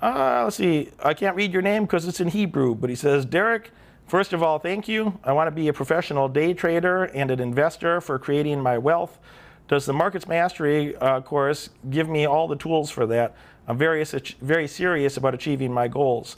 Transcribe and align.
Uh, 0.00 0.42
let's 0.44 0.56
see. 0.56 0.90
I 1.02 1.14
can't 1.14 1.34
read 1.36 1.52
your 1.52 1.62
name 1.62 1.84
because 1.84 2.06
it's 2.06 2.20
in 2.20 2.28
Hebrew, 2.28 2.74
but 2.74 2.88
he 2.88 2.96
says, 2.96 3.24
Derek, 3.24 3.72
first 4.06 4.32
of 4.32 4.42
all, 4.42 4.58
thank 4.58 4.86
you. 4.86 5.18
I 5.24 5.32
want 5.32 5.48
to 5.48 5.50
be 5.50 5.68
a 5.68 5.72
professional 5.72 6.28
day 6.28 6.54
trader 6.54 7.04
and 7.04 7.30
an 7.30 7.40
investor 7.40 8.00
for 8.00 8.18
creating 8.18 8.60
my 8.60 8.78
wealth. 8.78 9.18
Does 9.66 9.86
the 9.86 9.92
Markets 9.92 10.26
Mastery 10.26 10.96
uh, 10.96 11.20
course 11.20 11.70
give 11.90 12.08
me 12.08 12.26
all 12.26 12.46
the 12.48 12.56
tools 12.56 12.90
for 12.90 13.06
that? 13.06 13.34
I'm 13.66 13.76
very, 13.76 14.04
very 14.40 14.68
serious 14.68 15.16
about 15.16 15.34
achieving 15.34 15.72
my 15.72 15.88
goals. 15.88 16.36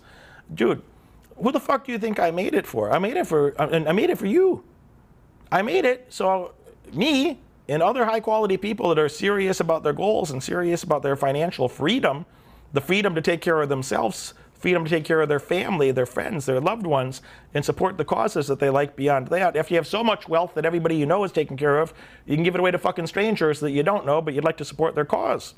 Dude, 0.52 0.82
who 1.36 1.52
the 1.52 1.60
fuck 1.60 1.84
do 1.84 1.92
you 1.92 1.98
think 1.98 2.18
I 2.18 2.30
made 2.30 2.54
it 2.54 2.66
for? 2.66 2.90
I 2.92 2.98
made 2.98 3.16
it 3.16 3.26
for, 3.26 3.54
I 3.60 3.92
made 3.92 4.10
it 4.10 4.18
for 4.18 4.26
you. 4.26 4.64
I 5.52 5.62
made 5.62 5.84
it 5.84 6.06
so 6.08 6.54
me 6.92 7.40
and 7.68 7.82
other 7.82 8.04
high 8.04 8.20
quality 8.20 8.56
people 8.56 8.88
that 8.88 8.98
are 8.98 9.08
serious 9.08 9.60
about 9.60 9.82
their 9.82 9.92
goals 9.92 10.30
and 10.30 10.42
serious 10.42 10.82
about 10.82 11.02
their 11.02 11.14
financial 11.14 11.68
freedom, 11.68 12.26
the 12.72 12.80
freedom 12.80 13.14
to 13.14 13.20
take 13.20 13.40
care 13.40 13.60
of 13.60 13.68
themselves, 13.68 14.34
freedom 14.52 14.84
to 14.84 14.90
take 14.90 15.04
care 15.04 15.20
of 15.20 15.28
their 15.28 15.40
family, 15.40 15.90
their 15.90 16.06
friends, 16.06 16.46
their 16.46 16.60
loved 16.60 16.86
ones, 16.86 17.22
and 17.54 17.64
support 17.64 17.96
the 17.96 18.04
causes 18.04 18.46
that 18.48 18.60
they 18.60 18.70
like 18.70 18.94
beyond 18.94 19.28
that. 19.28 19.56
If 19.56 19.70
you 19.70 19.76
have 19.76 19.86
so 19.86 20.04
much 20.04 20.28
wealth 20.28 20.54
that 20.54 20.66
everybody 20.66 20.96
you 20.96 21.06
know 21.06 21.24
is 21.24 21.32
taken 21.32 21.56
care 21.56 21.78
of, 21.78 21.94
you 22.26 22.36
can 22.36 22.44
give 22.44 22.54
it 22.54 22.60
away 22.60 22.70
to 22.70 22.78
fucking 22.78 23.06
strangers 23.06 23.60
that 23.60 23.70
you 23.70 23.82
don't 23.82 24.06
know, 24.06 24.20
but 24.20 24.34
you'd 24.34 24.44
like 24.44 24.58
to 24.58 24.64
support 24.64 24.94
their 24.94 25.04
cause. 25.04 25.54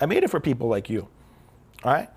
I 0.00 0.06
made 0.06 0.22
it 0.22 0.30
for 0.30 0.40
people 0.40 0.68
like 0.68 0.88
you. 0.88 1.08
All 1.82 1.92
right? 1.92 2.08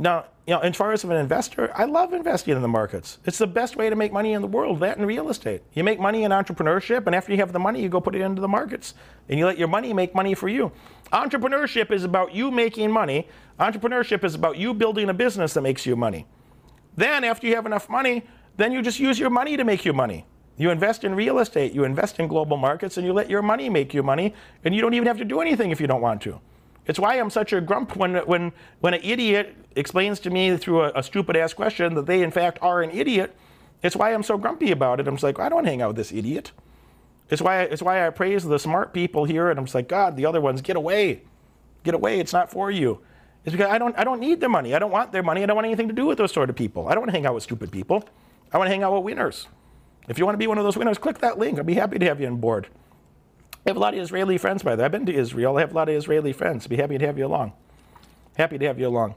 Now, 0.00 0.26
you 0.46 0.54
know, 0.54 0.60
as 0.60 0.76
far 0.76 0.92
as 0.92 1.02
an 1.02 1.10
investor, 1.10 1.72
I 1.74 1.84
love 1.84 2.12
investing 2.12 2.54
in 2.54 2.62
the 2.62 2.68
markets. 2.68 3.18
It's 3.24 3.38
the 3.38 3.48
best 3.48 3.76
way 3.76 3.90
to 3.90 3.96
make 3.96 4.12
money 4.12 4.32
in 4.32 4.40
the 4.40 4.48
world, 4.48 4.78
that 4.80 4.96
and 4.96 5.06
real 5.06 5.28
estate. 5.28 5.62
You 5.74 5.82
make 5.82 5.98
money 5.98 6.22
in 6.22 6.30
entrepreneurship, 6.30 7.06
and 7.06 7.16
after 7.16 7.32
you 7.32 7.38
have 7.38 7.52
the 7.52 7.58
money, 7.58 7.82
you 7.82 7.88
go 7.88 8.00
put 8.00 8.14
it 8.14 8.20
into 8.20 8.40
the 8.40 8.48
markets. 8.48 8.94
And 9.28 9.40
you 9.40 9.44
let 9.44 9.58
your 9.58 9.66
money 9.66 9.92
make 9.92 10.14
money 10.14 10.34
for 10.34 10.48
you. 10.48 10.70
Entrepreneurship 11.12 11.90
is 11.90 12.04
about 12.04 12.32
you 12.32 12.52
making 12.52 12.92
money. 12.92 13.28
Entrepreneurship 13.58 14.22
is 14.22 14.36
about 14.36 14.56
you 14.56 14.72
building 14.72 15.08
a 15.08 15.14
business 15.14 15.52
that 15.54 15.62
makes 15.62 15.84
you 15.84 15.96
money. 15.96 16.26
Then, 16.96 17.24
after 17.24 17.48
you 17.48 17.56
have 17.56 17.66
enough 17.66 17.90
money, 17.90 18.24
then 18.56 18.70
you 18.70 18.82
just 18.82 19.00
use 19.00 19.18
your 19.18 19.30
money 19.30 19.56
to 19.56 19.64
make 19.64 19.84
you 19.84 19.92
money. 19.92 20.26
You 20.56 20.70
invest 20.70 21.02
in 21.02 21.14
real 21.14 21.40
estate, 21.40 21.72
you 21.72 21.84
invest 21.84 22.20
in 22.20 22.28
global 22.28 22.56
markets, 22.56 22.96
and 22.96 23.06
you 23.06 23.12
let 23.12 23.28
your 23.28 23.42
money 23.42 23.68
make 23.68 23.92
you 23.92 24.04
money, 24.04 24.34
and 24.64 24.74
you 24.74 24.80
don't 24.80 24.94
even 24.94 25.08
have 25.08 25.18
to 25.18 25.24
do 25.24 25.40
anything 25.40 25.72
if 25.72 25.80
you 25.80 25.86
don't 25.88 26.00
want 26.00 26.22
to. 26.22 26.40
It's 26.88 26.98
why 26.98 27.16
I'm 27.16 27.30
such 27.30 27.52
a 27.52 27.60
grump 27.60 27.96
when, 27.96 28.16
when, 28.16 28.52
when 28.80 28.94
an 28.94 29.00
idiot 29.04 29.54
explains 29.76 30.18
to 30.20 30.30
me 30.30 30.56
through 30.56 30.84
a, 30.84 30.92
a 30.96 31.02
stupid 31.02 31.36
ass 31.36 31.52
question 31.52 31.94
that 31.94 32.06
they 32.06 32.22
in 32.22 32.30
fact 32.30 32.58
are 32.62 32.82
an 32.82 32.90
idiot. 32.90 33.36
It's 33.82 33.94
why 33.94 34.12
I'm 34.12 34.22
so 34.22 34.38
grumpy 34.38 34.72
about 34.72 34.98
it. 34.98 35.06
I'm 35.06 35.14
just 35.14 35.22
like, 35.22 35.38
I 35.38 35.48
don't 35.50 35.66
hang 35.66 35.82
out 35.82 35.88
with 35.88 35.96
this 35.96 36.12
idiot. 36.12 36.50
It's 37.30 37.42
why, 37.42 37.60
it's 37.62 37.82
why 37.82 38.06
I 38.06 38.10
praise 38.10 38.42
the 38.42 38.58
smart 38.58 38.94
people 38.94 39.26
here 39.26 39.50
and 39.50 39.58
I'm 39.58 39.66
just 39.66 39.74
like, 39.74 39.86
God, 39.86 40.16
the 40.16 40.24
other 40.24 40.40
ones, 40.40 40.62
get 40.62 40.76
away. 40.76 41.22
Get 41.84 41.94
away, 41.94 42.18
it's 42.18 42.32
not 42.32 42.50
for 42.50 42.70
you. 42.70 43.00
It's 43.44 43.52
because 43.54 43.70
I 43.70 43.78
don't, 43.78 43.96
I 43.96 44.02
don't 44.02 44.18
need 44.18 44.40
their 44.40 44.48
money. 44.48 44.74
I 44.74 44.78
don't 44.78 44.90
want 44.90 45.12
their 45.12 45.22
money. 45.22 45.42
I 45.42 45.46
don't 45.46 45.56
want 45.56 45.66
anything 45.66 45.88
to 45.88 45.94
do 45.94 46.06
with 46.06 46.18
those 46.18 46.32
sort 46.32 46.50
of 46.50 46.56
people. 46.56 46.88
I 46.88 46.92
don't 46.92 47.02
want 47.02 47.10
to 47.10 47.16
hang 47.16 47.26
out 47.26 47.34
with 47.34 47.42
stupid 47.42 47.70
people. 47.70 48.02
I 48.52 48.58
want 48.58 48.68
to 48.68 48.72
hang 48.72 48.82
out 48.82 48.94
with 48.94 49.04
winners. 49.04 49.46
If 50.08 50.18
you 50.18 50.24
want 50.24 50.34
to 50.34 50.38
be 50.38 50.46
one 50.46 50.58
of 50.58 50.64
those 50.64 50.76
winners, 50.76 50.98
click 50.98 51.18
that 51.18 51.38
link. 51.38 51.58
I'd 51.58 51.66
be 51.66 51.74
happy 51.74 51.98
to 51.98 52.06
have 52.06 52.20
you 52.20 52.26
on 52.26 52.36
board. 52.36 52.68
I 53.66 53.70
have 53.70 53.76
a 53.76 53.80
lot 53.80 53.94
of 53.94 54.00
Israeli 54.00 54.38
friends, 54.38 54.62
by 54.62 54.76
the 54.76 54.80
way. 54.80 54.86
I've 54.86 54.92
been 54.92 55.06
to 55.06 55.14
Israel. 55.14 55.56
I 55.56 55.60
have 55.60 55.72
a 55.72 55.74
lot 55.74 55.88
of 55.88 55.94
Israeli 55.94 56.32
friends. 56.32 56.66
Be 56.66 56.76
happy 56.76 56.96
to 56.96 57.06
have 57.06 57.18
you 57.18 57.26
along. 57.26 57.52
Happy 58.36 58.56
to 58.58 58.66
have 58.66 58.78
you 58.78 58.88
along. 58.88 59.14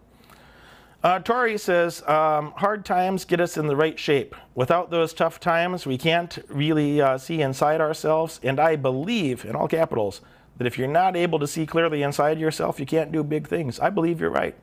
Uh, 1.03 1.17
Tori 1.19 1.57
says, 1.57 2.07
um, 2.07 2.53
hard 2.57 2.85
times 2.85 3.25
get 3.25 3.39
us 3.39 3.57
in 3.57 3.65
the 3.65 3.75
right 3.75 3.97
shape. 3.97 4.35
Without 4.53 4.91
those 4.91 5.13
tough 5.13 5.39
times, 5.39 5.85
we 5.87 5.97
can't 5.97 6.37
really 6.47 7.01
uh, 7.01 7.17
see 7.17 7.41
inside 7.41 7.81
ourselves. 7.81 8.39
And 8.43 8.59
I 8.59 8.75
believe, 8.75 9.45
in 9.45 9.55
all 9.55 9.67
capitals, 9.67 10.21
that 10.57 10.67
if 10.67 10.77
you're 10.77 10.87
not 10.87 11.15
able 11.15 11.39
to 11.39 11.47
see 11.47 11.65
clearly 11.65 12.03
inside 12.03 12.39
yourself, 12.39 12.79
you 12.79 12.85
can't 12.85 13.11
do 13.11 13.23
big 13.23 13.47
things. 13.47 13.79
I 13.79 13.89
believe 13.89 14.21
you're 14.21 14.29
right. 14.29 14.55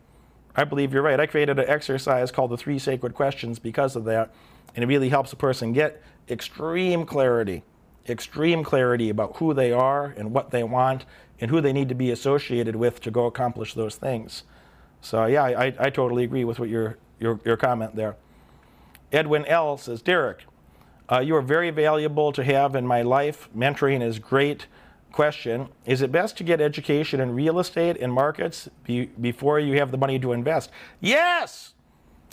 I 0.55 0.65
believe 0.65 0.93
you're 0.93 1.03
right. 1.03 1.19
I 1.19 1.27
created 1.27 1.59
an 1.59 1.69
exercise 1.69 2.31
called 2.31 2.51
the 2.51 2.57
Three 2.57 2.79
Sacred 2.79 3.15
Questions 3.15 3.59
because 3.59 3.97
of 3.97 4.05
that. 4.05 4.33
And 4.77 4.85
it 4.85 4.87
really 4.87 5.09
helps 5.09 5.33
a 5.33 5.37
person 5.37 5.73
get 5.73 6.03
extreme 6.29 7.05
clarity 7.05 7.65
extreme 8.09 8.65
clarity 8.65 9.11
about 9.11 9.37
who 9.37 9.55
they 9.55 9.73
are 9.73 10.07
and 10.17 10.33
what 10.33 10.51
they 10.51 10.63
want 10.63 11.05
and 11.41 11.51
who 11.51 11.61
they 11.61 11.73
need 11.73 11.89
to 11.89 11.95
be 11.95 12.11
associated 12.11 12.77
with 12.77 13.01
to 13.01 13.11
go 13.11 13.27
accomplish 13.27 13.75
those 13.75 13.97
things. 13.97 14.45
So 15.01 15.27
yeah, 15.27 15.45
I, 15.45 15.75
I 15.79 15.91
totally 15.91 16.25
agree 16.25 16.45
with 16.45 16.59
what 16.59 16.69
your, 16.69 16.99
your, 17.21 17.41
your 17.45 17.57
comment 17.57 17.97
there. 17.97 18.17
Edwin 19.13 19.45
L. 19.47 19.79
says, 19.79 20.03
Derek, 20.03 20.45
uh, 21.11 21.21
you 21.21 21.35
are 21.37 21.43
very 21.43 21.71
valuable 21.71 22.33
to 22.33 22.45
have 22.45 22.75
in 22.75 22.87
my 22.87 23.03
life. 23.03 23.49
Mentoring 23.57 24.03
is 24.03 24.19
great. 24.19 24.67
Question, 25.11 25.69
is 25.87 26.03
it 26.03 26.13
best 26.13 26.37
to 26.37 26.45
get 26.45 26.61
education 26.61 27.19
in 27.19 27.35
real 27.35 27.59
estate 27.59 27.97
and 27.99 28.13
markets 28.13 28.69
be, 28.85 29.07
before 29.07 29.59
you 29.59 29.79
have 29.79 29.91
the 29.91 29.97
money 29.97 30.19
to 30.19 30.33
invest? 30.33 30.71
Yes! 31.01 31.73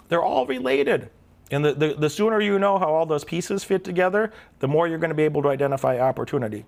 They're 0.10 0.22
all 0.22 0.46
related. 0.46 1.10
And 1.52 1.64
the, 1.64 1.74
the, 1.74 1.94
the 1.94 2.10
sooner 2.10 2.42
you 2.42 2.58
know 2.58 2.80
how 2.80 2.88
all 2.88 3.06
those 3.06 3.24
pieces 3.24 3.64
fit 3.64 3.84
together, 3.84 4.32
the 4.60 4.68
more 4.68 4.88
you're 4.88 4.98
going 4.98 5.10
to 5.10 5.16
be 5.16 5.24
able 5.24 5.44
to 5.44 5.50
identify 5.50 6.00
opportunity. 6.00 6.66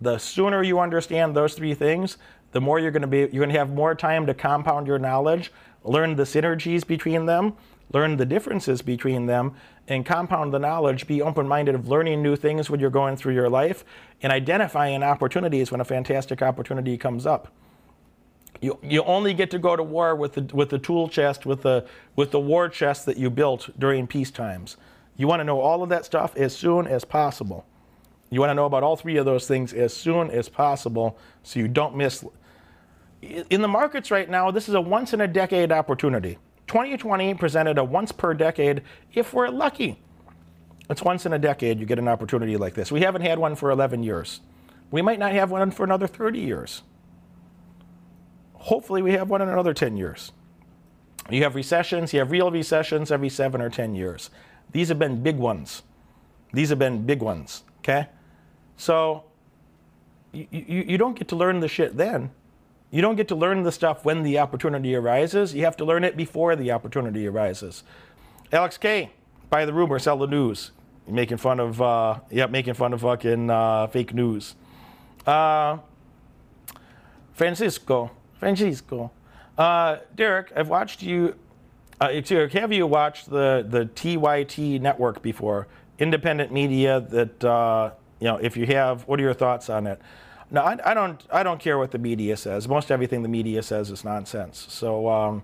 The 0.00 0.16
sooner 0.18 0.62
you 0.62 0.80
understand 0.80 1.36
those 1.36 1.54
three 1.54 1.74
things, 1.74 2.16
the 2.52 2.60
more 2.60 2.78
you're 2.78 2.90
going 2.90 3.02
to 3.02 3.08
be 3.08 3.18
you're 3.18 3.44
going 3.44 3.50
to 3.50 3.58
have 3.58 3.70
more 3.70 3.94
time 3.94 4.26
to 4.26 4.34
compound 4.34 4.86
your 4.86 4.98
knowledge, 4.98 5.52
learn 5.84 6.16
the 6.16 6.22
synergies 6.22 6.86
between 6.86 7.26
them, 7.26 7.54
learn 7.92 8.16
the 8.16 8.24
differences 8.24 8.80
between 8.80 9.26
them, 9.26 9.54
and 9.86 10.06
compound 10.06 10.52
the 10.52 10.58
knowledge, 10.58 11.06
be 11.06 11.20
open-minded 11.20 11.74
of 11.74 11.88
learning 11.88 12.22
new 12.22 12.36
things 12.36 12.70
when 12.70 12.80
you're 12.80 12.90
going 12.90 13.16
through 13.16 13.34
your 13.34 13.50
life 13.50 13.84
and 14.22 14.32
identifying 14.32 15.02
opportunities 15.02 15.70
when 15.70 15.80
a 15.80 15.84
fantastic 15.84 16.40
opportunity 16.40 16.96
comes 16.96 17.26
up. 17.26 17.52
You, 18.60 18.78
you 18.82 19.02
only 19.04 19.32
get 19.32 19.50
to 19.52 19.58
go 19.58 19.74
to 19.74 19.82
war 19.82 20.14
with 20.14 20.34
the, 20.34 20.42
with 20.54 20.68
the 20.68 20.78
tool 20.78 21.08
chest, 21.08 21.46
with 21.46 21.62
the, 21.62 21.86
with 22.14 22.30
the 22.30 22.40
war 22.40 22.68
chest 22.68 23.06
that 23.06 23.16
you 23.16 23.30
built 23.30 23.70
during 23.78 24.06
peace 24.06 24.30
times. 24.30 24.76
You 25.16 25.26
want 25.26 25.40
to 25.40 25.44
know 25.44 25.60
all 25.60 25.82
of 25.82 25.88
that 25.88 26.04
stuff 26.04 26.36
as 26.36 26.54
soon 26.56 26.86
as 26.86 27.04
possible. 27.04 27.66
You 28.30 28.40
want 28.40 28.50
to 28.50 28.54
know 28.54 28.66
about 28.66 28.82
all 28.82 28.96
three 28.96 29.16
of 29.16 29.24
those 29.24 29.46
things 29.46 29.72
as 29.72 29.94
soon 29.94 30.30
as 30.30 30.48
possible 30.48 31.18
so 31.42 31.58
you 31.58 31.68
don't 31.68 31.96
miss. 31.96 32.24
In 33.22 33.60
the 33.60 33.68
markets 33.68 34.10
right 34.10 34.28
now, 34.28 34.50
this 34.50 34.68
is 34.68 34.74
a 34.74 34.80
once 34.80 35.12
in 35.12 35.20
a 35.20 35.28
decade 35.28 35.72
opportunity. 35.72 36.38
2020 36.68 37.34
presented 37.34 37.78
a 37.78 37.84
once 37.84 38.12
per 38.12 38.32
decade 38.32 38.82
if 39.12 39.34
we're 39.34 39.48
lucky. 39.48 40.00
It's 40.88 41.02
once 41.02 41.26
in 41.26 41.32
a 41.32 41.38
decade 41.38 41.80
you 41.80 41.86
get 41.86 41.98
an 41.98 42.08
opportunity 42.08 42.56
like 42.56 42.74
this. 42.74 42.92
We 42.92 43.00
haven't 43.00 43.22
had 43.22 43.38
one 43.38 43.56
for 43.56 43.70
11 43.70 44.02
years. 44.02 44.40
We 44.90 45.02
might 45.02 45.18
not 45.18 45.32
have 45.32 45.50
one 45.50 45.70
for 45.70 45.84
another 45.84 46.06
30 46.06 46.38
years. 46.38 46.82
Hopefully, 48.60 49.02
we 49.02 49.12
have 49.12 49.30
one 49.30 49.40
in 49.40 49.48
another 49.48 49.72
10 49.72 49.96
years. 49.96 50.32
You 51.30 51.42
have 51.44 51.54
recessions, 51.54 52.12
you 52.12 52.18
have 52.18 52.30
real 52.30 52.50
recessions 52.50 53.10
every 53.10 53.28
seven 53.28 53.60
or 53.60 53.70
10 53.70 53.94
years. 53.94 54.30
These 54.72 54.88
have 54.88 54.98
been 54.98 55.22
big 55.22 55.36
ones. 55.36 55.82
These 56.52 56.68
have 56.68 56.78
been 56.78 57.06
big 57.06 57.22
ones, 57.22 57.62
okay? 57.78 58.08
So, 58.76 59.24
you, 60.32 60.46
you, 60.50 60.84
you 60.88 60.98
don't 60.98 61.16
get 61.16 61.28
to 61.28 61.36
learn 61.36 61.60
the 61.60 61.68
shit 61.68 61.96
then. 61.96 62.30
You 62.90 63.02
don't 63.02 63.16
get 63.16 63.28
to 63.28 63.34
learn 63.34 63.62
the 63.62 63.72
stuff 63.72 64.04
when 64.04 64.22
the 64.22 64.38
opportunity 64.38 64.94
arises. 64.94 65.54
You 65.54 65.64
have 65.64 65.76
to 65.76 65.84
learn 65.84 66.02
it 66.02 66.16
before 66.16 66.56
the 66.56 66.72
opportunity 66.72 67.26
arises. 67.26 67.84
Alex 68.52 68.76
K, 68.76 69.10
buy 69.48 69.64
the 69.64 69.72
rumor, 69.72 69.98
sell 69.98 70.18
the 70.18 70.26
news. 70.26 70.72
You're 71.06 71.14
making 71.14 71.38
fun 71.38 71.60
of, 71.60 71.80
uh, 71.80 72.18
yeah, 72.30 72.46
making 72.46 72.74
fun 72.74 72.92
of 72.92 73.00
fucking 73.00 73.48
uh, 73.48 73.86
fake 73.86 74.12
news. 74.12 74.56
Uh, 75.26 75.78
Francisco, 77.32 78.10
Francisco. 78.40 79.12
Uh, 79.56 79.98
Derek, 80.16 80.50
I've 80.56 80.68
watched 80.68 81.02
you. 81.02 81.36
Uh, 82.00 82.10
have 82.52 82.72
you 82.72 82.86
watched 82.86 83.28
the 83.28 83.64
the 83.68 83.84
TYT 83.94 84.80
network 84.80 85.22
before? 85.22 85.68
Independent 85.98 86.50
media 86.50 87.00
that 87.00 87.44
uh, 87.44 87.90
you 88.18 88.24
know. 88.26 88.38
If 88.38 88.56
you 88.56 88.64
have, 88.66 89.06
what 89.06 89.20
are 89.20 89.22
your 89.22 89.34
thoughts 89.34 89.68
on 89.68 89.86
it? 89.86 90.00
No, 90.50 90.62
I, 90.62 90.78
I, 90.84 90.94
don't. 90.94 91.22
I 91.30 91.42
don't 91.42 91.60
care 91.60 91.76
what 91.78 91.90
the 91.90 91.98
media 91.98 92.36
says. 92.38 92.66
Most 92.66 92.90
everything 92.90 93.22
the 93.22 93.28
media 93.28 93.62
says 93.62 93.90
is 93.90 94.02
nonsense. 94.02 94.66
So. 94.68 95.08
Um, 95.08 95.42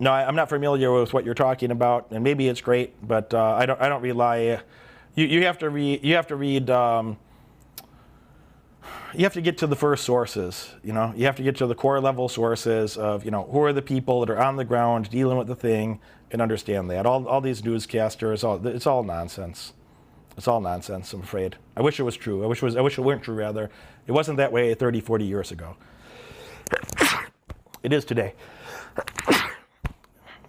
no, 0.00 0.10
I, 0.10 0.26
am 0.26 0.34
not 0.34 0.48
familiar 0.48 0.92
with 0.92 1.12
what 1.12 1.24
you're 1.24 1.34
talking 1.34 1.70
about, 1.70 2.08
and 2.10 2.24
maybe 2.24 2.48
it's 2.48 2.60
great, 2.60 2.94
but 3.06 3.32
uh, 3.32 3.52
I 3.52 3.64
don't. 3.64 3.80
I 3.80 3.88
don't 3.88 4.02
rely. 4.02 4.60
You, 5.14 5.26
you 5.26 5.44
have 5.44 5.58
to 5.58 5.70
read. 5.70 6.02
You 6.02 6.16
have 6.16 6.26
to 6.28 6.36
read 6.36 6.68
um, 6.68 7.16
you 9.16 9.24
have 9.24 9.34
to 9.34 9.40
get 9.40 9.58
to 9.58 9.66
the 9.66 9.76
first 9.76 10.04
sources. 10.04 10.70
You 10.82 10.92
know, 10.92 11.12
you 11.16 11.26
have 11.26 11.36
to 11.36 11.42
get 11.42 11.56
to 11.56 11.66
the 11.66 11.74
core 11.74 12.00
level 12.00 12.28
sources 12.28 12.96
of 12.96 13.24
you 13.24 13.30
know 13.30 13.44
who 13.50 13.62
are 13.62 13.72
the 13.72 13.82
people 13.82 14.20
that 14.20 14.30
are 14.30 14.38
on 14.38 14.56
the 14.56 14.64
ground 14.64 15.10
dealing 15.10 15.38
with 15.38 15.46
the 15.46 15.56
thing 15.56 16.00
and 16.30 16.42
understand 16.42 16.90
that. 16.90 17.06
All, 17.06 17.26
all 17.28 17.40
these 17.40 17.62
newscasters, 17.62 18.44
all 18.44 18.64
it's 18.66 18.86
all 18.86 19.02
nonsense. 19.02 19.72
It's 20.36 20.48
all 20.48 20.60
nonsense. 20.60 21.12
I'm 21.12 21.22
afraid. 21.22 21.56
I 21.76 21.82
wish 21.82 22.00
it 22.00 22.02
was 22.02 22.16
true. 22.16 22.42
I 22.42 22.46
wish 22.46 22.58
it 22.58 22.64
was. 22.64 22.76
I 22.76 22.80
wish 22.80 22.98
it 22.98 23.02
weren't 23.02 23.22
true. 23.22 23.34
Rather, 23.34 23.70
it 24.06 24.12
wasn't 24.12 24.38
that 24.38 24.52
way 24.52 24.74
30, 24.74 25.00
40 25.00 25.24
years 25.24 25.52
ago. 25.52 25.76
It 27.82 27.92
is 27.92 28.04
today. 28.04 28.34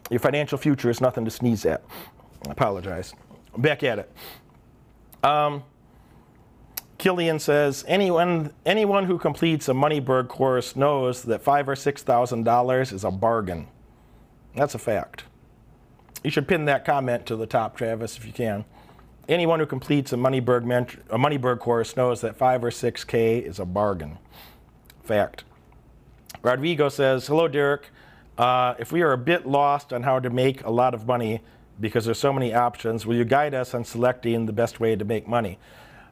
Your 0.09 0.19
financial 0.19 0.57
future 0.57 0.89
is 0.89 1.01
nothing 1.01 1.25
to 1.25 1.31
sneeze 1.31 1.65
at. 1.65 1.83
I 2.47 2.51
apologize. 2.51 3.13
Back 3.57 3.83
at 3.83 3.99
it. 3.99 4.11
Um, 5.23 5.63
Killian 7.05 7.37
says 7.37 7.85
anyone 7.87 8.51
anyone 8.65 9.05
who 9.05 9.19
completes 9.19 9.69
a 9.69 9.73
Moneyberg 9.73 10.27
course 10.27 10.75
knows 10.75 11.21
that 11.21 11.43
five 11.43 11.69
or 11.69 11.75
six 11.75 12.01
thousand 12.01 12.45
dollars 12.45 12.91
is 12.91 13.03
a 13.03 13.11
bargain. 13.11 13.67
That's 14.55 14.73
a 14.73 14.79
fact. 14.79 15.25
You 16.23 16.31
should 16.31 16.47
pin 16.47 16.65
that 16.65 16.83
comment 16.83 17.27
to 17.27 17.35
the 17.35 17.45
top, 17.45 17.77
Travis, 17.77 18.17
if 18.17 18.25
you 18.25 18.33
can. 18.33 18.65
Anyone 19.29 19.59
who 19.59 19.67
completes 19.67 20.13
a 20.13 20.15
Moneyberg, 20.15 20.63
ment- 20.63 20.97
a 21.11 21.19
Moneyberg 21.19 21.59
course 21.59 21.95
knows 21.95 22.21
that 22.21 22.37
5 22.37 22.63
or 22.63 22.71
6K 22.71 23.43
is 23.43 23.59
a 23.59 23.65
bargain. 23.65 24.17
Fact. 25.03 25.43
Rodrigo 26.41 26.89
says, 26.89 27.27
Hello, 27.27 27.47
Derek. 27.47 27.91
Uh, 28.35 28.73
if 28.79 28.91
we 28.91 29.03
are 29.03 29.11
a 29.11 29.17
bit 29.19 29.45
lost 29.45 29.93
on 29.93 30.01
how 30.01 30.19
to 30.19 30.31
make 30.31 30.63
a 30.63 30.71
lot 30.71 30.95
of 30.95 31.05
money 31.05 31.41
because 31.79 32.05
there's 32.05 32.17
so 32.17 32.33
many 32.33 32.51
options, 32.51 33.05
will 33.05 33.15
you 33.15 33.25
guide 33.25 33.53
us 33.53 33.75
on 33.75 33.85
selecting 33.85 34.47
the 34.47 34.53
best 34.53 34.79
way 34.79 34.95
to 34.95 35.05
make 35.05 35.27
money? 35.27 35.59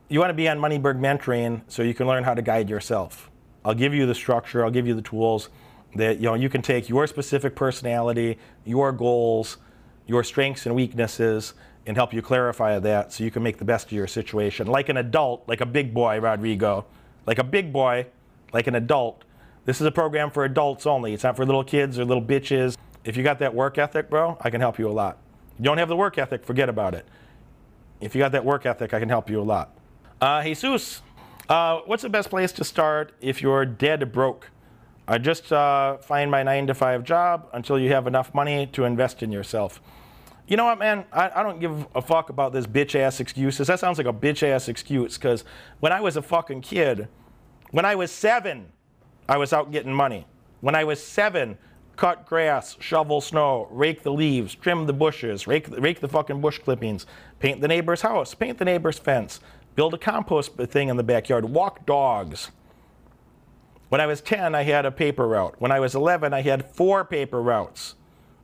You 0.09 0.19
want 0.19 0.29
to 0.29 0.35
be 0.35 0.49
on 0.49 0.59
Moneyberg 0.59 0.99
Mentoring 0.99 1.61
so 1.67 1.81
you 1.81 1.93
can 1.93 2.07
learn 2.07 2.23
how 2.23 2.33
to 2.33 2.41
guide 2.41 2.69
yourself. 2.69 3.31
I'll 3.63 3.73
give 3.73 3.93
you 3.93 4.05
the 4.05 4.13
structure, 4.13 4.63
I'll 4.63 4.71
give 4.71 4.85
you 4.85 4.93
the 4.93 5.01
tools 5.01 5.49
that 5.95 6.17
you 6.17 6.23
know 6.23 6.33
you 6.33 6.49
can 6.49 6.61
take 6.61 6.89
your 6.89 7.07
specific 7.07 7.55
personality, 7.55 8.37
your 8.65 8.91
goals, 8.91 9.57
your 10.05 10.23
strengths 10.23 10.65
and 10.65 10.75
weaknesses, 10.75 11.53
and 11.85 11.95
help 11.95 12.13
you 12.13 12.21
clarify 12.21 12.77
that 12.79 13.13
so 13.13 13.23
you 13.23 13.31
can 13.31 13.43
make 13.43 13.57
the 13.57 13.65
best 13.65 13.87
of 13.87 13.91
your 13.93 14.07
situation. 14.07 14.67
Like 14.67 14.89
an 14.89 14.97
adult, 14.97 15.47
like 15.47 15.61
a 15.61 15.65
big 15.65 15.93
boy, 15.93 16.19
Rodrigo, 16.19 16.85
like 17.25 17.39
a 17.39 17.43
big 17.43 17.71
boy, 17.71 18.07
like 18.51 18.67
an 18.67 18.75
adult. 18.75 19.23
This 19.65 19.79
is 19.79 19.87
a 19.87 19.91
program 19.91 20.31
for 20.31 20.43
adults 20.43 20.85
only. 20.85 21.13
It's 21.13 21.23
not 21.23 21.37
for 21.37 21.45
little 21.45 21.63
kids 21.63 21.97
or 21.97 22.03
little 22.03 22.23
bitches. 22.23 22.75
If 23.05 23.15
you 23.15 23.23
got 23.23 23.39
that 23.39 23.55
work 23.55 23.77
ethic, 23.77 24.09
bro, 24.09 24.37
I 24.41 24.49
can 24.49 24.59
help 24.59 24.77
you 24.77 24.89
a 24.89 24.91
lot. 24.91 25.17
You 25.57 25.63
don't 25.63 25.77
have 25.77 25.89
the 25.89 25.95
work 25.95 26.17
ethic, 26.17 26.43
forget 26.43 26.67
about 26.67 26.93
it. 26.93 27.07
If 28.01 28.15
you 28.15 28.19
got 28.19 28.33
that 28.33 28.43
work 28.43 28.65
ethic, 28.65 28.93
I 28.93 28.99
can 28.99 29.07
help 29.07 29.29
you 29.29 29.39
a 29.39 29.43
lot. 29.43 29.77
Uh, 30.23 30.41
Jesus, 30.41 31.01
uh, 31.49 31.81
what's 31.85 32.01
the 32.01 32.07
best 32.07 32.29
place 32.29 32.53
to 32.53 32.63
start 32.63 33.13
if 33.19 33.41
you're 33.41 33.65
dead 33.65 34.09
broke? 34.13 34.51
I 35.05 35.17
just 35.17 35.51
uh, 35.51 35.97
find 35.97 36.31
my 36.31 36.43
nine 36.43 36.65
to 36.67 36.73
five 36.73 37.03
job 37.03 37.49
until 37.51 37.77
you 37.77 37.91
have 37.91 38.07
enough 38.07 38.33
money 38.33 38.67
to 38.67 38.85
invest 38.85 39.21
in 39.21 39.33
yourself. 39.33 39.81
You 40.47 40.55
know 40.55 40.63
what, 40.63 40.79
man? 40.79 41.03
I, 41.11 41.29
I 41.35 41.43
don't 41.43 41.59
give 41.59 41.87
a 41.93 42.01
fuck 42.01 42.29
about 42.29 42.53
this 42.53 42.65
bitch 42.65 42.97
ass 42.97 43.19
excuses. 43.19 43.67
That 43.67 43.81
sounds 43.81 43.97
like 43.97 44.07
a 44.07 44.13
bitch 44.13 44.43
ass 44.43 44.69
excuse 44.69 45.17
because 45.17 45.43
when 45.81 45.91
I 45.91 45.99
was 45.99 46.15
a 46.15 46.21
fucking 46.21 46.61
kid, 46.61 47.09
when 47.71 47.83
I 47.83 47.95
was 47.95 48.09
seven, 48.09 48.71
I 49.27 49.35
was 49.35 49.51
out 49.51 49.73
getting 49.73 49.93
money. 49.93 50.25
When 50.61 50.73
I 50.73 50.85
was 50.85 51.03
seven, 51.03 51.57
cut 51.97 52.25
grass, 52.25 52.77
shovel 52.79 53.19
snow, 53.19 53.67
rake 53.71 54.03
the 54.03 54.13
leaves, 54.13 54.55
trim 54.55 54.85
the 54.85 54.93
bushes, 54.93 55.47
rake, 55.47 55.67
rake 55.77 55.99
the 55.99 56.07
fucking 56.07 56.39
bush 56.39 56.59
clippings, 56.59 57.07
paint 57.39 57.59
the 57.59 57.67
neighbor's 57.67 58.01
house, 58.01 58.33
paint 58.33 58.57
the 58.57 58.65
neighbor's 58.65 58.97
fence, 58.97 59.41
build 59.75 59.93
a 59.93 59.97
compost 59.97 60.55
thing 60.55 60.89
in 60.89 60.97
the 60.97 61.03
backyard, 61.03 61.45
walk 61.45 61.85
dogs. 61.85 62.51
When 63.89 64.01
I 64.01 64.05
was 64.07 64.21
10, 64.21 64.55
I 64.55 64.63
had 64.63 64.85
a 64.85 64.91
paper 64.91 65.27
route. 65.27 65.55
When 65.59 65.71
I 65.71 65.79
was 65.79 65.93
11, 65.93 66.33
I 66.33 66.41
had 66.41 66.69
four 66.71 67.05
paper 67.05 67.41
routes. 67.41 67.95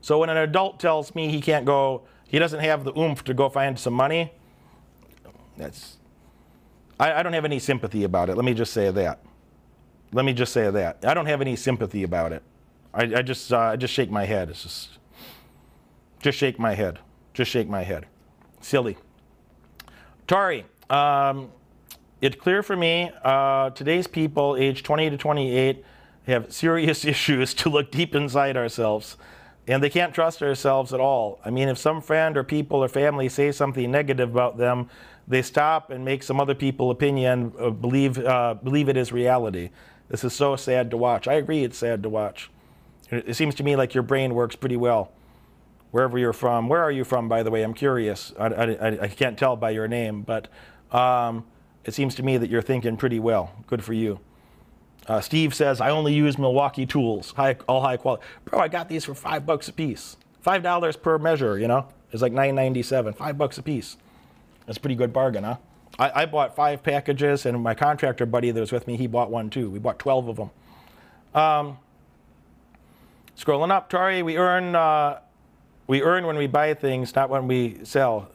So 0.01 0.19
when 0.19 0.29
an 0.29 0.37
adult 0.37 0.79
tells 0.79 1.15
me 1.15 1.29
he 1.29 1.41
can't 1.41 1.65
go, 1.65 2.03
he 2.27 2.39
doesn't 2.39 2.59
have 2.59 2.83
the 2.83 2.97
oomph 2.97 3.23
to 3.23 3.33
go 3.33 3.49
find 3.49 3.77
some 3.77 3.93
money, 3.93 4.31
that's, 5.57 5.97
I, 6.99 7.13
I 7.13 7.23
don't 7.23 7.33
have 7.33 7.45
any 7.45 7.59
sympathy 7.59 8.03
about 8.03 8.29
it. 8.29 8.35
Let 8.35 8.45
me 8.45 8.53
just 8.53 8.71
say 8.71 8.91
that. 8.91 9.19
Let 10.13 10.25
me 10.25 10.33
just 10.33 10.53
say 10.53 10.69
that. 10.69 11.03
I 11.03 11.13
don't 11.13 11.25
have 11.25 11.41
any 11.41 11.55
sympathy 11.55 12.03
about 12.03 12.31
it. 12.31 12.43
I, 12.93 13.03
I 13.03 13.21
just, 13.21 13.51
uh, 13.51 13.59
I 13.59 13.75
just 13.75 13.93
shake 13.93 14.09
my 14.09 14.25
head. 14.25 14.49
It's 14.49 14.63
just, 14.63 14.97
just 16.19 16.37
shake 16.37 16.57
my 16.59 16.73
head. 16.73 16.99
Just 17.33 17.51
shake 17.51 17.67
my 17.67 17.83
head. 17.83 18.05
Silly. 18.61 18.97
Tari, 20.27 20.65
um, 20.89 21.51
it's 22.21 22.35
clear 22.35 22.63
for 22.63 22.75
me 22.75 23.11
uh, 23.23 23.69
today's 23.71 24.07
people, 24.07 24.55
age 24.57 24.83
20 24.83 25.09
to 25.11 25.17
28, 25.17 25.85
have 26.27 26.51
serious 26.51 27.05
issues 27.13 27.53
to 27.55 27.69
look 27.69 27.91
deep 27.91 28.15
inside 28.15 28.57
ourselves. 28.57 29.17
And 29.67 29.83
they 29.83 29.89
can't 29.89 30.13
trust 30.13 30.41
ourselves 30.41 30.93
at 30.93 30.99
all. 30.99 31.39
I 31.45 31.51
mean, 31.51 31.69
if 31.69 31.77
some 31.77 32.01
friend 32.01 32.35
or 32.35 32.43
people 32.43 32.83
or 32.83 32.87
family 32.87 33.29
say 33.29 33.51
something 33.51 33.91
negative 33.91 34.31
about 34.31 34.57
them, 34.57 34.89
they 35.27 35.43
stop 35.43 35.91
and 35.91 36.03
make 36.03 36.23
some 36.23 36.39
other 36.39 36.55
people 36.55 36.89
opinion 36.89 37.53
uh, 37.59 37.69
believe, 37.69 38.17
uh, 38.17 38.55
believe 38.55 38.89
it 38.89 38.97
is 38.97 39.11
reality. 39.11 39.69
This 40.09 40.23
is 40.23 40.33
so 40.33 40.55
sad 40.55 40.89
to 40.89 40.97
watch. 40.97 41.27
I 41.27 41.35
agree 41.35 41.63
it's 41.63 41.77
sad 41.77 42.01
to 42.01 42.09
watch. 42.09 42.49
It 43.11 43.35
seems 43.35 43.53
to 43.55 43.63
me 43.63 43.75
like 43.75 43.93
your 43.93 44.03
brain 44.03 44.33
works 44.33 44.55
pretty 44.55 44.77
well 44.77 45.11
wherever 45.91 46.17
you're 46.17 46.33
from. 46.33 46.67
Where 46.67 46.81
are 46.81 46.91
you 46.91 47.03
from, 47.03 47.27
by 47.27 47.43
the 47.43 47.51
way? 47.51 47.63
I'm 47.63 47.73
curious. 47.73 48.33
I, 48.39 48.47
I, 48.47 49.01
I 49.03 49.07
can't 49.07 49.37
tell 49.37 49.55
by 49.55 49.71
your 49.71 49.87
name, 49.87 50.21
but 50.21 50.47
um, 50.91 51.45
it 51.85 51.93
seems 51.93 52.15
to 52.15 52.23
me 52.23 52.37
that 52.37 52.49
you're 52.49 52.61
thinking 52.61 52.97
pretty 52.97 53.19
well. 53.19 53.51
Good 53.67 53.83
for 53.83 53.93
you. 53.93 54.19
Uh, 55.07 55.21
Steve 55.21 55.55
says, 55.55 55.81
I 55.81 55.89
only 55.89 56.13
use 56.13 56.37
Milwaukee 56.37 56.85
tools, 56.85 57.31
high, 57.31 57.57
all 57.67 57.81
high 57.81 57.97
quality. 57.97 58.23
Bro, 58.45 58.59
I 58.59 58.67
got 58.67 58.89
these 58.89 59.05
for 59.05 59.15
five 59.15 59.45
bucks 59.45 59.67
a 59.67 59.73
piece. 59.73 60.17
Five 60.41 60.61
dollars 60.63 60.95
per 60.95 61.17
measure, 61.17 61.57
you 61.57 61.67
know? 61.67 61.87
It's 62.11 62.21
like 62.21 62.33
nine 62.33 62.55
ninety 62.55 62.83
seven. 62.83 63.13
Five 63.13 63.37
bucks 63.37 63.57
a 63.57 63.63
piece. 63.63 63.97
That's 64.65 64.77
a 64.77 64.81
pretty 64.81 64.95
good 64.95 65.11
bargain, 65.11 65.43
huh? 65.43 65.57
I, 65.97 66.21
I, 66.21 66.25
bought 66.27 66.55
five 66.55 66.81
packages, 66.81 67.45
and 67.45 67.61
my 67.61 67.73
contractor 67.73 68.25
buddy 68.25 68.51
that 68.51 68.59
was 68.59 68.71
with 68.71 68.87
me, 68.87 68.95
he 68.95 69.07
bought 69.07 69.29
one 69.29 69.49
too. 69.49 69.69
We 69.69 69.79
bought 69.79 69.99
12 69.99 70.27
of 70.29 70.35
them. 70.37 70.51
Um, 71.33 71.77
scrolling 73.37 73.71
up, 73.71 73.89
Tari, 73.89 74.23
we 74.23 74.37
earn, 74.37 74.75
uh, 74.75 75.19
we 75.87 76.01
earn 76.01 76.25
when 76.25 76.37
we 76.37 76.47
buy 76.47 76.73
things, 76.73 77.15
not 77.15 77.29
when 77.29 77.47
we 77.47 77.83
sell. 77.83 78.29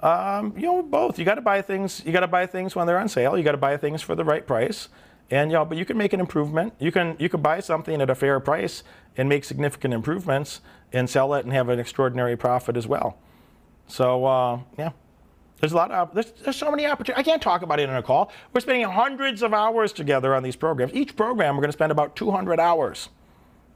Um, 0.00 0.52
you 0.56 0.66
know, 0.66 0.82
both. 0.82 1.18
You 1.18 1.24
got 1.24 1.36
to 1.36 1.40
buy 1.40 1.62
things. 1.62 2.02
You 2.04 2.12
got 2.12 2.20
to 2.20 2.26
buy 2.26 2.46
things 2.46 2.76
when 2.76 2.86
they're 2.86 2.98
on 2.98 3.08
sale. 3.08 3.36
You 3.36 3.44
got 3.44 3.52
to 3.52 3.58
buy 3.58 3.76
things 3.76 4.02
for 4.02 4.14
the 4.14 4.24
right 4.24 4.46
price. 4.46 4.88
And 5.30 5.50
you 5.50 5.56
know, 5.56 5.64
but 5.64 5.78
you 5.78 5.84
can 5.84 5.96
make 5.96 6.12
an 6.12 6.20
improvement. 6.20 6.74
You 6.78 6.92
can 6.92 7.16
you 7.18 7.28
can 7.28 7.42
buy 7.42 7.60
something 7.60 8.00
at 8.00 8.10
a 8.10 8.14
fair 8.14 8.38
price 8.38 8.84
and 9.16 9.28
make 9.28 9.44
significant 9.44 9.92
improvements 9.94 10.60
and 10.92 11.10
sell 11.10 11.34
it 11.34 11.44
and 11.44 11.52
have 11.52 11.68
an 11.68 11.80
extraordinary 11.80 12.36
profit 12.36 12.76
as 12.76 12.86
well. 12.86 13.18
So 13.88 14.24
uh, 14.24 14.60
yeah, 14.78 14.92
there's 15.60 15.72
a 15.72 15.76
lot 15.76 15.90
of 15.90 16.14
there's, 16.14 16.30
there's 16.44 16.56
so 16.56 16.70
many 16.70 16.86
opportunities. 16.86 17.20
I 17.20 17.24
can't 17.24 17.42
talk 17.42 17.62
about 17.62 17.80
it 17.80 17.88
in 17.88 17.94
a 17.96 18.02
call. 18.02 18.30
We're 18.52 18.60
spending 18.60 18.88
hundreds 18.88 19.42
of 19.42 19.52
hours 19.52 19.92
together 19.92 20.34
on 20.34 20.42
these 20.42 20.56
programs. 20.56 20.92
Each 20.94 21.16
program 21.16 21.56
we're 21.56 21.62
going 21.62 21.72
to 21.72 21.76
spend 21.76 21.90
about 21.90 22.14
200 22.14 22.60
hours. 22.60 23.08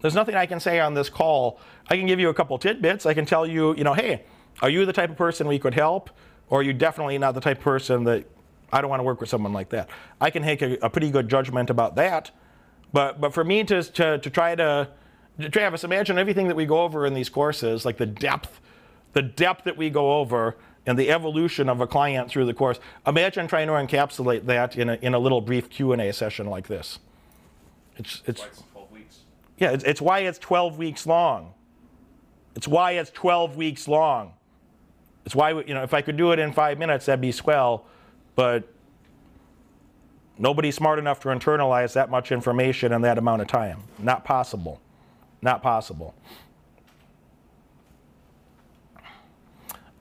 There's 0.00 0.14
nothing 0.14 0.34
I 0.34 0.46
can 0.46 0.60
say 0.60 0.80
on 0.80 0.94
this 0.94 1.08
call. 1.08 1.60
I 1.88 1.96
can 1.96 2.06
give 2.06 2.20
you 2.20 2.28
a 2.28 2.34
couple 2.34 2.56
tidbits. 2.58 3.06
I 3.06 3.14
can 3.14 3.26
tell 3.26 3.46
you, 3.46 3.74
you 3.76 3.84
know, 3.84 3.92
hey, 3.92 4.24
are 4.62 4.70
you 4.70 4.84
the 4.84 4.92
type 4.92 5.10
of 5.10 5.16
person 5.16 5.46
we 5.46 5.58
could 5.58 5.74
help? 5.74 6.10
Or 6.48 6.60
are 6.60 6.62
you 6.62 6.72
definitely 6.72 7.16
not 7.18 7.32
the 7.32 7.40
type 7.40 7.58
of 7.58 7.64
person 7.64 8.04
that 8.04 8.26
I 8.72 8.80
don't 8.80 8.90
want 8.90 9.00
to 9.00 9.04
work 9.04 9.20
with 9.20 9.30
someone 9.30 9.52
like 9.52 9.70
that? 9.70 9.88
I 10.20 10.30
can 10.30 10.42
make 10.44 10.62
a, 10.62 10.76
a 10.82 10.90
pretty 10.90 11.10
good 11.10 11.28
judgment 11.28 11.70
about 11.70 11.94
that. 11.96 12.30
But, 12.92 13.20
but 13.20 13.32
for 13.32 13.44
me 13.44 13.62
to, 13.64 13.82
to, 13.82 14.18
to 14.18 14.30
try 14.30 14.54
to, 14.56 14.88
Travis, 15.50 15.84
imagine 15.84 16.18
everything 16.18 16.48
that 16.48 16.56
we 16.56 16.66
go 16.66 16.82
over 16.82 17.06
in 17.06 17.14
these 17.14 17.28
courses, 17.28 17.84
like 17.84 17.98
the 17.98 18.06
depth, 18.06 18.60
the 19.12 19.22
depth 19.22 19.64
that 19.64 19.76
we 19.76 19.90
go 19.90 20.18
over 20.18 20.56
and 20.86 20.98
the 20.98 21.10
evolution 21.10 21.68
of 21.68 21.80
a 21.80 21.86
client 21.86 22.28
through 22.28 22.46
the 22.46 22.54
course. 22.54 22.80
Imagine 23.06 23.46
trying 23.46 23.68
to 23.68 23.74
encapsulate 23.74 24.46
that 24.46 24.76
in 24.76 24.88
a, 24.88 24.94
in 24.94 25.14
a 25.14 25.18
little 25.18 25.40
brief 25.40 25.70
Q&A 25.70 26.12
session 26.12 26.46
like 26.46 26.66
this. 26.66 26.98
It's, 27.96 28.22
it's, 28.26 28.44
yeah, 29.58 29.70
it's, 29.72 29.84
it's 29.84 30.00
why 30.00 30.20
it's 30.20 30.38
12 30.38 30.78
weeks 30.78 31.06
long. 31.06 31.54
It's 32.56 32.66
why 32.66 32.92
it's 32.92 33.10
12 33.10 33.56
weeks 33.56 33.86
long. 33.86 34.32
It's 35.30 35.36
why, 35.36 35.50
you 35.52 35.74
know, 35.74 35.84
if 35.84 35.94
I 35.94 36.02
could 36.02 36.16
do 36.16 36.32
it 36.32 36.40
in 36.40 36.52
five 36.52 36.76
minutes, 36.76 37.06
that'd 37.06 37.20
be 37.20 37.30
swell, 37.30 37.84
but 38.34 38.64
nobody's 40.36 40.74
smart 40.74 40.98
enough 40.98 41.20
to 41.20 41.28
internalize 41.28 41.92
that 41.92 42.10
much 42.10 42.32
information 42.32 42.92
in 42.92 43.02
that 43.02 43.16
amount 43.16 43.40
of 43.40 43.46
time. 43.46 43.78
Not 44.00 44.24
possible. 44.24 44.80
Not 45.40 45.62
possible. 45.62 46.16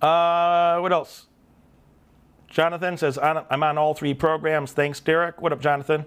Uh, 0.02 0.80
what 0.80 0.92
else? 0.92 1.28
Jonathan 2.48 2.98
says, 2.98 3.20
I'm 3.20 3.62
on 3.62 3.78
all 3.78 3.94
three 3.94 4.16
programs. 4.16 4.72
Thanks, 4.72 5.00
Derek. 5.00 5.44
What 5.44 5.54
up, 5.54 5.62
Jonathan? 5.62 6.06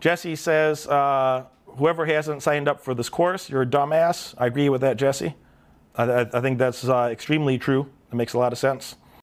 Jesse 0.00 0.36
says, 0.36 0.86
uh, 0.86 1.44
whoever 1.66 2.06
hasn't 2.06 2.42
signed 2.42 2.66
up 2.66 2.80
for 2.80 2.94
this 2.94 3.10
course, 3.10 3.50
you're 3.50 3.60
a 3.60 3.66
dumbass. 3.66 4.34
I 4.38 4.46
agree 4.46 4.70
with 4.70 4.80
that, 4.80 4.96
Jesse. 4.96 5.34
I, 5.96 6.20
I 6.32 6.40
think 6.40 6.56
that's 6.56 6.88
uh, 6.88 7.10
extremely 7.12 7.58
true. 7.58 7.90
It 8.12 8.16
makes 8.16 8.34
a 8.34 8.38
lot 8.38 8.52
of 8.52 8.58
sense. 8.58 8.96